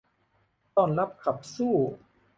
[0.75, 1.75] ต้อนรับขับสู้